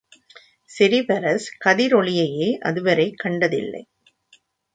[0.69, 3.83] Cerberus கதிரொளியையே அதுவரை கண்டதில்லை.